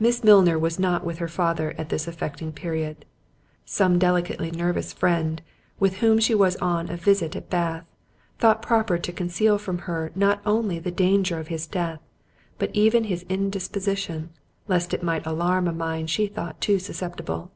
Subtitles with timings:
[0.00, 5.42] Miss Milner was not with her father at this affecting period—some delicately nervous friend,
[5.78, 7.84] with whom she was on a visit at Bath,
[8.40, 12.00] thought proper to conceal from her not only the danger of his death,
[12.58, 14.30] but even his indisposition,
[14.66, 17.52] lest it might alarm a mind she thought too susceptible.